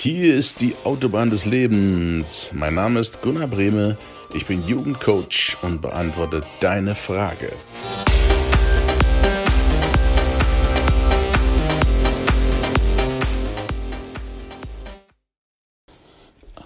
Hier 0.00 0.36
ist 0.36 0.60
die 0.60 0.76
Autobahn 0.84 1.28
des 1.28 1.44
Lebens. 1.44 2.52
Mein 2.54 2.76
Name 2.76 3.00
ist 3.00 3.20
Gunnar 3.20 3.48
Brehme. 3.48 3.98
Ich 4.32 4.46
bin 4.46 4.64
Jugendcoach 4.64 5.56
und 5.62 5.82
beantworte 5.82 6.42
deine 6.60 6.94
Frage. 6.94 7.50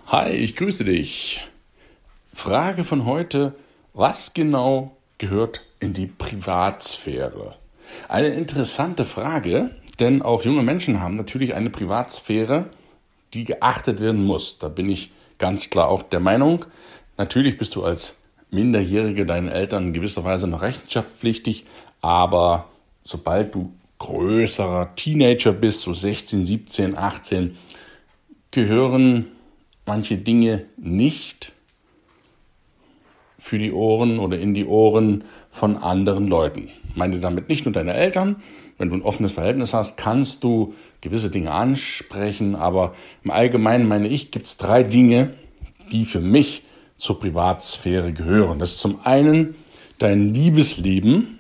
Hi, 0.09 0.33
ich 0.33 0.55
grüße 0.55 0.85
dich. 0.85 1.41
Frage 2.35 2.85
von 2.85 3.07
heute. 3.07 3.55
Was 3.95 4.35
genau 4.35 4.95
gehört 5.17 5.65
in 5.81 5.95
die 5.95 6.07
Privatsphäre? 6.07 7.57
Eine 8.11 8.29
interessante 8.29 9.07
Frage, 9.07 9.71
denn 10.01 10.21
auch 10.21 10.45
junge 10.45 10.63
Menschen 10.63 11.01
haben 11.01 11.17
natürlich 11.17 11.55
eine 11.55 11.71
Privatsphäre, 11.71 12.69
die 13.35 13.45
geachtet 13.45 14.01
werden 14.01 14.25
muss. 14.25 14.59
Da 14.59 14.69
bin 14.69 14.89
ich 14.89 15.11
ganz 15.39 15.71
klar 15.71 15.89
auch 15.89 16.03
der 16.03 16.21
Meinung. 16.21 16.65
Natürlich 17.17 17.59
bist 17.59 17.75
du 17.75 17.85
als 17.85 18.17
Minderjährige 18.51 19.25
deinen 19.27 19.49
Eltern 19.49 19.89
in 19.89 19.93
gewisser 19.93 20.25
Weise 20.25 20.47
noch 20.47 20.63
rechenschaftspflichtig, 20.63 21.65
aber 22.01 22.69
sobald 23.03 23.55
du 23.55 23.73
größerer 23.99 24.95
Teenager 24.97 25.53
bist, 25.53 25.81
so 25.81 25.93
16, 25.93 26.45
17, 26.45 26.99
18, 26.99 27.57
gehören 28.51 29.27
manche 29.87 30.19
Dinge 30.19 30.67
nicht 30.77 31.53
für 33.39 33.59
die 33.59 33.73
Ohren 33.73 34.19
oder 34.19 34.39
in 34.39 34.55
die 34.55 34.67
Ohren 34.67 35.25
von 35.51 35.77
anderen 35.77 36.29
Leuten. 36.29 36.69
Ich 36.89 36.97
meine 36.97 37.19
damit 37.21 37.49
nicht 37.49 37.65
nur 37.65 37.73
deine 37.73 37.95
Eltern. 37.95 38.43
Wenn 38.83 38.89
du 38.89 38.97
ein 38.97 39.03
offenes 39.03 39.31
Verhältnis 39.31 39.75
hast, 39.75 39.97
kannst 39.97 40.43
du 40.43 40.75
gewisse 41.03 41.31
Dinge 41.31 41.53
ansprechen. 41.53 42.57
Aber 42.57 42.97
im 43.23 43.31
Allgemeinen 43.31 43.87
meine 43.87 44.09
ich, 44.09 44.33
gibt 44.33 44.47
es 44.47 44.57
drei 44.57 44.83
Dinge, 44.83 45.35
die 45.93 46.05
für 46.05 46.21
mich 46.21 46.65
zur 46.97 47.21
Privatsphäre 47.21 48.13
gehören. 48.13 48.59
Das 48.59 48.73
ist 48.73 48.81
zum 48.81 48.99
einen 49.07 49.55
dein 49.99 50.35
Liebesleben, 50.35 51.39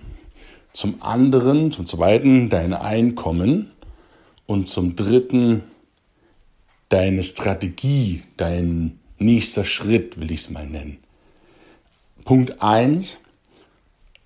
zum 0.72 1.02
anderen, 1.02 1.72
zum 1.72 1.84
zweiten 1.86 2.48
dein 2.48 2.72
Einkommen 2.74 3.72
und 4.46 4.68
zum 4.68 4.94
dritten 4.94 5.64
deine 6.90 7.24
Strategie, 7.24 8.22
dein 8.36 9.00
nächster 9.18 9.64
Schritt, 9.64 10.20
will 10.20 10.30
ich 10.30 10.42
es 10.42 10.50
mal 10.50 10.68
nennen. 10.68 10.98
Punkt 12.24 12.62
eins: 12.62 13.18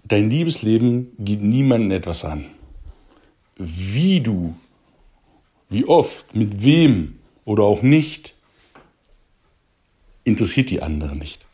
Dein 0.04 0.28
Liebesleben 0.28 1.12
geht 1.18 1.40
niemandem 1.40 1.92
etwas 1.92 2.22
an. 2.22 2.50
Wie 3.56 4.20
du, 4.20 4.54
wie 5.68 5.84
oft, 5.86 6.34
mit 6.34 6.62
wem 6.62 7.18
oder 7.44 7.64
auch 7.64 7.82
nicht, 7.82 8.34
interessiert 10.24 10.70
die 10.70 10.82
anderen 10.82 11.18
nicht. 11.18 11.46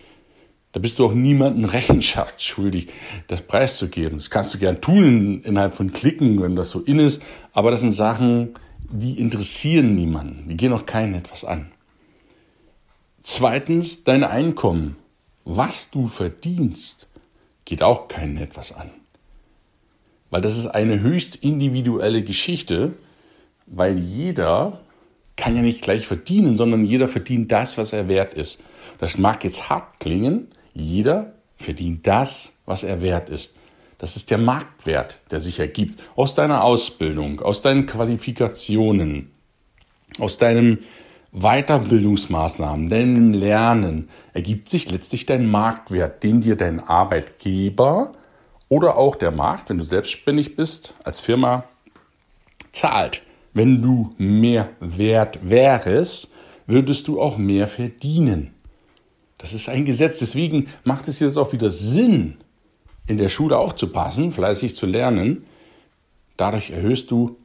Da 0.73 0.81
bist 0.81 0.99
du 0.99 1.07
auch 1.07 1.15
niemandem 1.15 1.65
Rechenschaft 1.67 2.43
schuldig, 2.43 2.89
das 3.29 3.43
preiszugeben. 3.43 4.19
Das 4.19 4.31
kannst 4.31 4.55
du 4.55 4.59
gern 4.59 4.81
tun 4.81 5.43
innerhalb 5.43 5.75
von 5.75 5.93
Klicken, 5.93 6.43
wenn 6.43 6.57
das 6.57 6.71
so 6.71 6.81
in 6.81 6.99
ist, 6.99 7.23
aber 7.53 7.71
das 7.71 7.81
sind 7.81 7.93
Sachen, 7.93 8.55
die 8.91 9.19
interessieren 9.19 9.95
niemanden, 9.95 10.49
die 10.49 10.57
gehen 10.57 10.73
auch 10.73 10.87
keinen 10.87 11.15
etwas 11.15 11.45
an. 11.45 11.71
Zweitens, 13.23 14.05
dein 14.05 14.25
Einkommen. 14.25 14.97
Was 15.45 15.91
du 15.91 16.09
verdienst, 16.09 17.09
geht 17.65 17.83
auch 17.83 18.09
keinen 18.09 18.37
etwas 18.37 18.73
an. 18.73 18.91
Weil 20.33 20.41
das 20.41 20.57
ist 20.57 20.67
eine 20.67 21.01
höchst 21.01 21.37
individuelle 21.37 22.23
Geschichte, 22.23 22.95
weil 23.67 24.01
jeder 24.01 24.81
kann 25.37 25.55
ja 25.55 25.61
nicht 25.61 25.83
gleich 25.83 26.07
verdienen, 26.07 26.57
sondern 26.57 26.87
jeder 26.87 27.07
verdient 27.07 27.53
das, 27.53 27.77
was 27.77 27.93
er 27.93 28.09
wert 28.09 28.33
ist. 28.33 28.59
Das 28.99 29.19
mag 29.19 29.45
jetzt 29.45 29.69
hart 29.69 30.01
klingen, 30.01 30.49
jeder 30.73 31.35
verdient 31.57 32.07
das, 32.07 32.57
was 32.65 32.83
er 32.83 33.03
wert 33.03 33.29
ist. 33.29 33.55
Das 33.99 34.17
ist 34.17 34.31
der 34.31 34.39
Marktwert, 34.39 35.19
der 35.31 35.39
sich 35.39 35.61
ergibt 35.61 36.03
aus 36.17 36.35
deiner 36.35 36.65
Ausbildung, 36.65 37.43
aus 37.43 37.61
deinen 37.61 37.85
Qualifikationen, 37.85 39.33
aus 40.19 40.39
deinen 40.39 40.79
Weiterbildungsmaßnahmen, 41.33 42.89
deinem 42.89 43.35
Lernen 43.35 44.09
ergibt 44.33 44.71
sich 44.71 44.91
letztlich 44.91 45.27
dein 45.27 45.51
Marktwert, 45.51 46.23
den 46.23 46.41
dir 46.41 46.57
dein 46.57 46.81
Arbeitgeber 46.81 48.13
oder 48.73 48.97
auch 48.97 49.17
der 49.17 49.33
Markt, 49.33 49.69
wenn 49.69 49.77
du 49.77 49.85
selbstständig 49.85 50.57
bist, 50.57 50.95
als 51.05 51.21
Firma 51.21 51.65
zahlt. 52.73 53.21
Wenn 53.53 53.83
du 53.83 54.15
mehr 54.17 54.71
wert 54.81 55.41
wärst, 55.43 56.31
würdest 56.67 57.07
du 57.07 57.21
auch 57.21 57.37
mehr 57.37 57.69
verdienen. 57.69 58.55
Das 59.37 59.53
ist 59.53 59.69
ein 59.69 59.85
Gesetz. 59.85 60.21
Deswegen 60.21 60.69
macht 60.85 61.07
es 61.07 61.21
jetzt 61.21 61.37
auch 61.37 61.53
wieder 61.53 61.71
Sinn, 61.71 62.39
in 63.07 63.19
der 63.19 63.29
Schule 63.29 63.59
aufzupassen, 63.59 64.33
fleißig 64.33 64.75
zu 64.75 64.87
lernen, 64.87 65.45
dadurch 66.39 66.71
erhöhst 66.71 67.11
du 67.11 67.37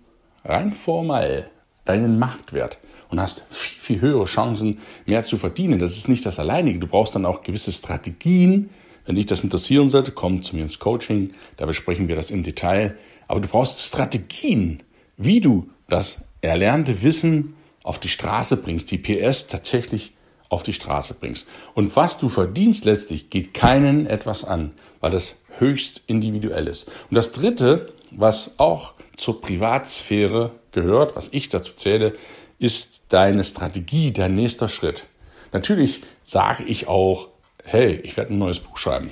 rein 0.46 0.72
formal 0.72 1.50
deinen 1.84 2.20
Marktwert 2.20 2.78
und 3.10 3.20
hast 3.20 3.46
viel, 3.50 3.82
viel 3.82 4.02
höhere 4.02 4.26
Chancen, 4.28 4.80
mehr 5.06 5.26
zu 5.26 5.36
verdienen. 5.36 5.80
Das 5.80 5.98
ist 5.98 6.08
nicht 6.08 6.26
das 6.26 6.40
Alleinige. 6.40 6.80
Du 6.80 6.88
brauchst 6.88 7.16
dann 7.16 7.26
auch 7.26 7.42
gewisse 7.42 7.74
Strategien. 7.74 8.70
Wenn 9.08 9.16
dich 9.16 9.26
das 9.26 9.44
interessieren 9.44 9.90
sollte, 9.90 10.12
komm 10.12 10.44
zu 10.44 10.56
mir 10.56 10.64
ins 10.64 10.80
Coaching. 10.80 11.34
Da 11.56 11.66
besprechen 11.66 12.10
wir 12.10 12.18
das 12.18 12.30
im 12.30 12.44
Detail. 12.44 12.98
Aber 13.28 13.40
du 13.40 13.48
brauchst 13.48 13.80
Strategien, 13.80 14.84
wie 15.16 15.40
du 15.40 15.70
das 15.88 16.18
erlernte 16.42 17.02
Wissen 17.02 17.56
auf 17.84 18.00
die 18.00 18.10
Straße 18.10 18.58
bringst, 18.58 18.92
die 18.92 18.98
PS 18.98 19.48
tatsächlich 19.48 20.14
auf 20.50 20.64
die 20.64 20.74
Straße 20.74 21.14
bringst. 21.14 21.48
Und 21.74 21.96
was 21.96 22.18
du 22.18 22.28
verdienst 22.28 22.84
letztlich, 22.84 23.30
geht 23.30 23.54
keinen 23.54 24.08
etwas 24.08 24.44
an, 24.44 24.74
weil 25.00 25.12
das 25.12 25.38
höchst 25.58 26.04
individuell 26.08 26.68
ist. 26.68 26.88
Und 27.10 27.16
das 27.16 27.32
Dritte, 27.32 27.88
was 28.12 28.60
auch 28.60 28.94
zur 29.16 29.42
Privatsphäre 29.42 30.52
gehört, 30.74 31.16
was 31.16 31.30
ich 31.32 31.48
dazu 31.48 31.74
zähle, 31.74 32.14
ist 32.60 33.04
deine 33.08 33.46
Strategie, 33.46 34.12
dein 34.12 34.36
nächster 34.36 34.68
Schritt. 34.68 35.06
Natürlich 35.54 36.02
sage 36.26 36.66
ich 36.66 36.88
auch, 36.88 37.30
hey, 37.68 38.00
ich 38.04 38.16
werde 38.16 38.34
ein 38.34 38.40
neues 38.40 38.60
Buch 38.60 38.78
schreiben. 38.78 39.12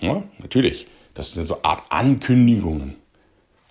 Ja, 0.00 0.22
natürlich. 0.38 0.86
Das 1.14 1.32
sind 1.32 1.46
so 1.46 1.62
Art 1.62 1.82
Ankündigungen. 1.88 2.96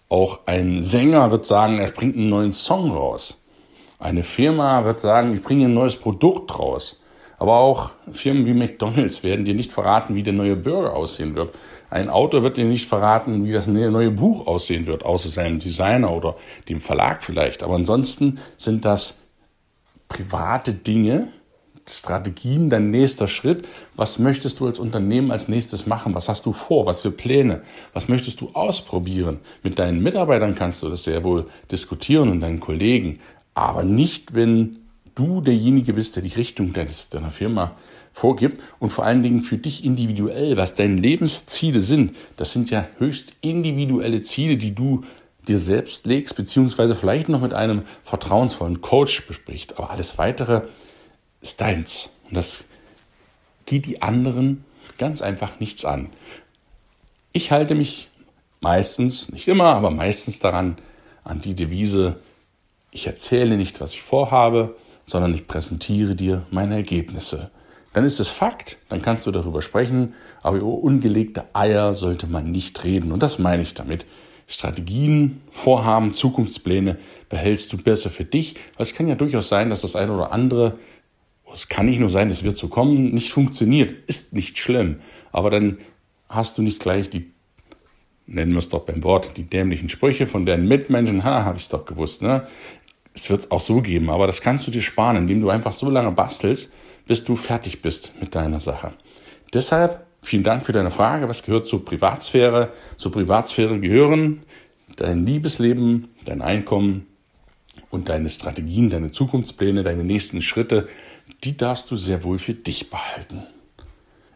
Auch 0.09 0.39
ein 0.47 0.81
Sänger 0.81 1.31
wird 1.31 1.45
sagen, 1.45 1.77
er 1.77 1.91
bringt 1.91 2.15
einen 2.15 2.29
neuen 2.29 2.51
Song 2.51 2.91
raus. 2.91 3.39
Eine 3.99 4.23
Firma 4.23 4.83
wird 4.83 4.99
sagen, 4.99 5.33
ich 5.35 5.41
bringe 5.41 5.65
ein 5.65 5.73
neues 5.73 5.95
Produkt 5.95 6.57
raus. 6.57 7.01
Aber 7.37 7.59
auch 7.59 7.91
Firmen 8.11 8.45
wie 8.45 8.53
McDonald's 8.53 9.23
werden 9.23 9.45
dir 9.45 9.53
nicht 9.53 9.71
verraten, 9.71 10.15
wie 10.15 10.23
der 10.23 10.33
neue 10.33 10.55
Burger 10.55 10.95
aussehen 10.95 11.35
wird. 11.35 11.55
Ein 11.89 12.09
Autor 12.09 12.43
wird 12.43 12.57
dir 12.57 12.65
nicht 12.65 12.87
verraten, 12.87 13.45
wie 13.45 13.51
das 13.51 13.67
neue 13.67 14.11
Buch 14.11 14.47
aussehen 14.47 14.87
wird, 14.87 15.05
außer 15.05 15.29
seinem 15.29 15.59
Designer 15.59 16.11
oder 16.11 16.35
dem 16.67 16.81
Verlag 16.81 17.23
vielleicht. 17.23 17.63
Aber 17.63 17.75
ansonsten 17.75 18.39
sind 18.57 18.83
das 18.83 19.19
private 20.09 20.73
Dinge, 20.73 21.29
Strategien, 21.87 22.69
dein 22.69 22.91
nächster 22.91 23.27
Schritt. 23.27 23.65
Was 23.95 24.19
möchtest 24.19 24.59
du 24.59 24.67
als 24.67 24.79
Unternehmen 24.79 25.31
als 25.31 25.47
nächstes 25.47 25.85
machen? 25.85 26.15
Was 26.15 26.29
hast 26.29 26.45
du 26.45 26.53
vor? 26.53 26.85
Was 26.85 27.01
für 27.01 27.11
Pläne? 27.11 27.61
Was 27.93 28.07
möchtest 28.07 28.41
du 28.41 28.49
ausprobieren? 28.53 29.39
Mit 29.63 29.79
deinen 29.79 30.01
Mitarbeitern 30.01 30.55
kannst 30.55 30.83
du 30.83 30.89
das 30.89 31.03
sehr 31.03 31.23
wohl 31.23 31.47
diskutieren 31.71 32.29
und 32.29 32.41
deinen 32.41 32.59
Kollegen. 32.59 33.19
Aber 33.53 33.83
nicht, 33.83 34.33
wenn 34.35 34.77
du 35.15 35.41
derjenige 35.41 35.93
bist, 35.93 36.15
der 36.15 36.23
die 36.23 36.33
Richtung 36.33 36.73
deiner 36.73 37.31
Firma 37.31 37.75
vorgibt 38.13 38.61
und 38.79 38.91
vor 38.91 39.05
allen 39.05 39.23
Dingen 39.23 39.43
für 39.43 39.57
dich 39.57 39.83
individuell, 39.83 40.57
was 40.57 40.75
deine 40.75 40.95
Lebensziele 40.95 41.81
sind. 41.81 42.15
Das 42.37 42.53
sind 42.53 42.69
ja 42.69 42.87
höchst 42.97 43.33
individuelle 43.41 44.21
Ziele, 44.21 44.57
die 44.57 44.73
du 44.73 45.03
dir 45.47 45.59
selbst 45.59 46.05
legst, 46.05 46.35
beziehungsweise 46.35 46.95
vielleicht 46.95 47.29
noch 47.29 47.41
mit 47.41 47.53
einem 47.53 47.83
vertrauensvollen 48.03 48.81
Coach 48.81 49.25
bespricht. 49.27 49.77
Aber 49.77 49.89
alles 49.89 50.17
weitere 50.17 50.61
ist 51.41 51.61
deins. 51.61 52.09
Und 52.27 52.35
das 52.35 52.63
geht 53.65 53.85
die 53.85 54.01
anderen 54.01 54.65
ganz 54.97 55.21
einfach 55.21 55.59
nichts 55.59 55.85
an. 55.85 56.09
Ich 57.31 57.51
halte 57.51 57.75
mich 57.75 58.09
meistens, 58.61 59.31
nicht 59.31 59.47
immer, 59.47 59.75
aber 59.75 59.91
meistens 59.91 60.39
daran, 60.39 60.77
an 61.23 61.41
die 61.41 61.53
Devise, 61.53 62.19
ich 62.91 63.07
erzähle 63.07 63.55
nicht, 63.57 63.79
was 63.81 63.93
ich 63.93 64.01
vorhabe, 64.01 64.75
sondern 65.05 65.33
ich 65.33 65.47
präsentiere 65.47 66.15
dir 66.15 66.45
meine 66.51 66.75
Ergebnisse. 66.75 67.51
Dann 67.93 68.05
ist 68.05 68.19
es 68.19 68.27
Fakt, 68.27 68.77
dann 68.89 69.01
kannst 69.01 69.25
du 69.25 69.31
darüber 69.31 69.61
sprechen, 69.61 70.13
aber 70.41 70.57
über 70.57 70.67
ungelegte 70.67 71.45
Eier 71.53 71.95
sollte 71.95 72.27
man 72.27 72.51
nicht 72.51 72.83
reden. 72.83 73.11
Und 73.11 73.23
das 73.23 73.39
meine 73.39 73.63
ich 73.63 73.73
damit. 73.73 74.05
Strategien, 74.47 75.41
Vorhaben, 75.51 76.13
Zukunftspläne 76.13 76.97
behältst 77.29 77.71
du 77.71 77.77
besser 77.77 78.09
für 78.09 78.25
dich. 78.25 78.55
Weil 78.75 78.85
es 78.85 78.93
kann 78.93 79.07
ja 79.07 79.15
durchaus 79.15 79.49
sein, 79.49 79.69
dass 79.69 79.81
das 79.81 79.95
eine 79.95 80.13
oder 80.13 80.31
andere, 80.31 80.77
es 81.53 81.67
kann 81.67 81.85
nicht 81.85 81.99
nur 81.99 82.09
sein, 82.09 82.29
es 82.29 82.43
wird 82.43 82.57
so 82.57 82.67
kommen, 82.67 83.13
nicht 83.13 83.31
funktioniert. 83.31 84.07
Ist 84.07 84.33
nicht 84.33 84.57
schlimm. 84.57 84.99
Aber 85.31 85.49
dann 85.49 85.77
hast 86.27 86.57
du 86.57 86.61
nicht 86.61 86.79
gleich 86.79 87.09
die, 87.09 87.31
nennen 88.27 88.51
wir 88.51 88.59
es 88.59 88.69
doch 88.69 88.85
beim 88.85 89.03
Wort, 89.03 89.37
die 89.37 89.43
dämlichen 89.43 89.89
Sprüche 89.89 90.25
von 90.25 90.45
deinen 90.45 90.67
Mitmenschen. 90.67 91.23
Ha, 91.23 91.43
habe 91.43 91.57
ich 91.57 91.63
es 91.63 91.69
doch 91.69 91.85
gewusst, 91.85 92.21
ne? 92.21 92.47
es 93.13 93.29
wird 93.29 93.51
auch 93.51 93.61
so 93.61 93.81
geben, 93.81 94.09
aber 94.09 94.27
das 94.27 94.41
kannst 94.41 94.67
du 94.67 94.71
dir 94.71 94.81
sparen, 94.81 95.17
indem 95.17 95.41
du 95.41 95.49
einfach 95.49 95.73
so 95.73 95.89
lange 95.89 96.11
bastelst, 96.11 96.71
bis 97.05 97.23
du 97.23 97.35
fertig 97.35 97.81
bist 97.81 98.13
mit 98.19 98.35
deiner 98.35 98.59
Sache. 98.59 98.93
Deshalb 99.53 100.05
vielen 100.21 100.43
Dank 100.43 100.65
für 100.65 100.71
deine 100.71 100.91
Frage. 100.91 101.27
Was 101.27 101.43
gehört 101.43 101.67
zur 101.67 101.83
Privatsphäre? 101.83 102.71
Zur 102.97 103.11
Privatsphäre 103.11 103.79
gehören 103.79 104.43
dein 104.95 105.25
Liebesleben, 105.25 106.09
dein 106.25 106.41
Einkommen 106.41 107.07
und 107.89 108.09
deine 108.09 108.29
Strategien, 108.29 108.89
deine 108.89 109.11
Zukunftspläne, 109.11 109.83
deine 109.83 110.03
nächsten 110.03 110.41
Schritte. 110.41 110.87
Die 111.43 111.55
darfst 111.55 111.89
du 111.89 111.95
sehr 111.95 112.23
wohl 112.23 112.37
für 112.37 112.53
dich 112.53 112.89
behalten. 112.89 113.47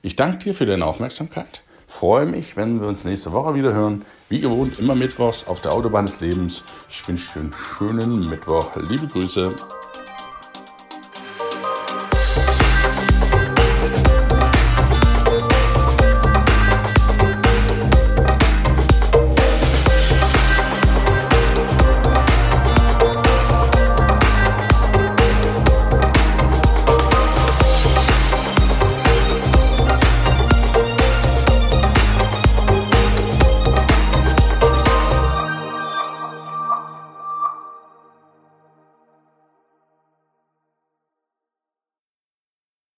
Ich 0.01 0.15
danke 0.15 0.37
dir 0.37 0.53
für 0.53 0.65
deine 0.65 0.85
Aufmerksamkeit. 0.85 1.61
Freue 1.85 2.25
mich, 2.25 2.55
wenn 2.55 2.79
wir 2.79 2.87
uns 2.87 3.03
nächste 3.03 3.33
Woche 3.33 3.55
wieder 3.55 3.73
hören. 3.73 4.03
Wie 4.29 4.39
gewohnt, 4.39 4.79
immer 4.79 4.95
mittwochs 4.95 5.45
auf 5.45 5.59
der 5.59 5.73
Autobahn 5.73 6.05
des 6.05 6.21
Lebens. 6.21 6.63
Ich 6.89 7.05
wünsche 7.05 7.33
dir 7.33 7.39
einen 7.41 7.53
schönen 7.53 8.29
Mittwoch. 8.29 8.75
Liebe 8.89 9.07
Grüße. 9.07 9.53